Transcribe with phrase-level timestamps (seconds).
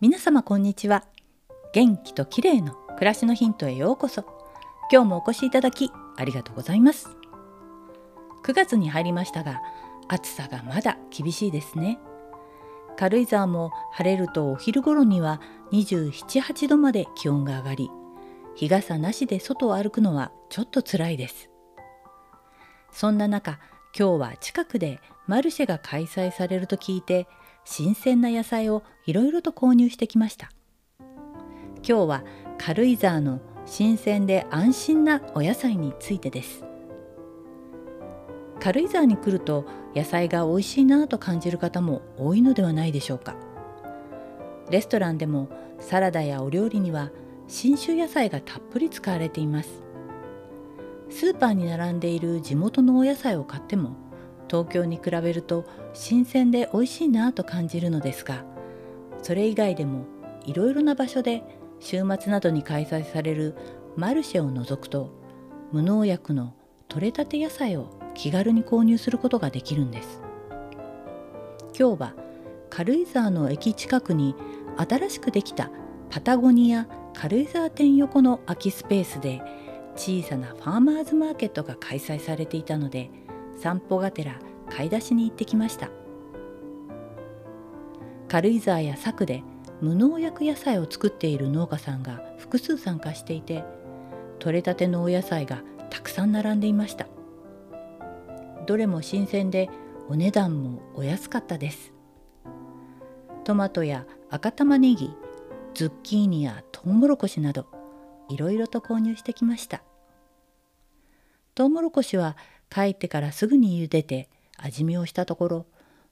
[0.00, 1.06] 皆様こんにちは。
[1.72, 4.22] 元気と綺麗の暮らしのヒントへようこそ。
[4.92, 7.08] 今日もお越しいただきありがとうございます。
[8.44, 9.60] 9月に入りましたが
[10.06, 11.98] 暑さがまだ厳しいですね。
[12.96, 15.40] 軽井沢も晴れるとお昼頃には
[15.72, 16.12] 27、
[16.42, 17.90] 8度まで気温が上がり
[18.54, 21.50] 日傘なしで外を歩くのはちょっと辛いです。
[22.92, 23.58] そんな中
[23.98, 27.26] 今日は近くでマルシェが開催されると聞いて
[27.70, 30.50] 新鮮な野菜をいろいろと購入してきました。
[30.96, 32.24] 今日は
[32.56, 36.64] 軽井沢の新鮮で安心なお野菜についてです。
[38.58, 43.36] 軽井沢に来ると野菜が美味しいなと感じる方も多いのではないでしょうか。
[44.70, 47.10] レストランでもサラダやお料理には
[47.48, 49.82] 信州野菜がたっぷり使われています。
[51.10, 54.07] スーパーに並んでいる地元のお野菜を買っても
[54.48, 58.44] 東京に比べると新鮮で美味しいなと感じるのですが
[59.22, 60.06] それ以外でも
[60.46, 61.42] いろいろな場所で
[61.80, 63.54] 週末などに開催される
[63.96, 65.10] マルシェを除くと
[65.72, 66.54] 無農薬の
[66.88, 70.22] 採れたて野菜を気軽に購入することができるんです。
[71.78, 72.14] 今日は
[72.70, 74.34] 軽井沢の駅近くに
[74.76, 75.70] 新しくできた
[76.10, 79.40] パタゴニア軽井沢店横の空きスペースで
[79.94, 83.10] 小さなファーマーズマーケットが開催されていたので
[83.58, 84.38] 散歩がてら
[84.70, 85.90] 買い出しに行ってきました。
[88.28, 89.42] 軽井沢や佐久で
[89.80, 93.64] 無農薬野菜を作っている農家さんが複数参加していて
[94.38, 97.06] 採れたてのお野菜がたくさん並んでいました。
[98.66, 99.70] どれも新鮮で
[100.08, 101.92] お値段もお安かったです。
[103.44, 105.14] トマトや赤玉ねぎ
[105.74, 107.66] ズッキーニやトウモロコシなど
[108.28, 109.82] いろいろと購入してきました。
[111.54, 112.36] トウモロコシは
[112.70, 115.66] 帰ってからすぐに茹でて味見をしたところ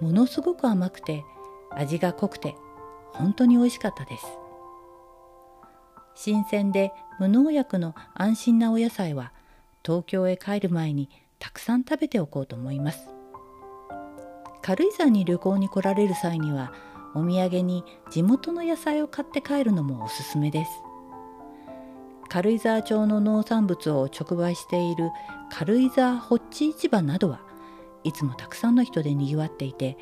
[0.00, 1.24] ものすごく甘くて
[1.70, 2.54] 味が濃くて
[3.12, 4.24] 本当に美味しかったです。
[6.14, 9.32] 新鮮で無農薬の安心なお野菜は
[9.84, 11.08] 東京へ帰る前に
[11.38, 13.08] たくさん食べておこうと思います。
[14.62, 16.72] 軽井沢に旅行に来られる際には
[17.14, 20.70] お土産に地元の野菜を買って帰るのもおすすめです。
[22.28, 25.10] 軽井沢町の農産物を直売している
[25.50, 27.40] 軽井沢ホッチ市場などは
[28.04, 29.96] いつもたくさんの人でにぎわっていて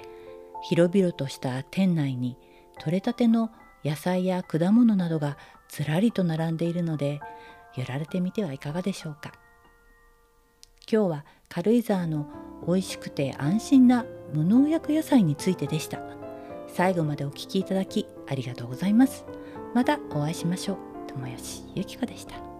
[0.62, 2.36] 広々とした店内に
[2.80, 3.50] 採れたての
[3.84, 5.38] 野菜や果物などが
[5.68, 7.20] ずらりと並んでいるので
[7.76, 9.32] 寄られてみてはいかがでしょうか。
[10.90, 12.26] 今日は軽井沢の
[12.66, 16.00] 美味しくて安心な無農薬野菜についてでした。
[16.68, 19.24] 最後までお聴きいただきありがとうございます。
[19.74, 20.95] またお会いしましょう。
[21.16, 22.55] 友吉ゆき子でした。